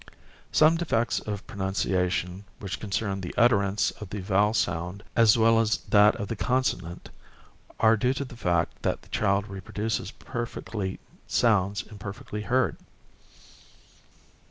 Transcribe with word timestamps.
Some 0.51 0.77
defects 0.77 1.19
of 1.19 1.45
pronunciation 1.45 2.43
which 2.57 2.79
concern 2.79 3.21
the 3.21 3.35
utterance 3.37 3.91
of 4.01 4.09
the 4.09 4.19
vowel 4.19 4.55
sound 4.55 5.03
as 5.15 5.37
well 5.37 5.59
as 5.59 5.77
that 5.89 6.15
of 6.15 6.27
the 6.27 6.35
consonant 6.35 7.11
are 7.79 7.95
due 7.95 8.15
to 8.15 8.25
the 8.25 8.35
fact 8.35 8.81
that 8.81 9.03
the 9.03 9.09
child 9.09 9.47
reproduces 9.47 10.09
perfectly 10.09 10.99
sounds 11.27 11.83
imperfectly 11.83 12.41
heard. 12.41 12.77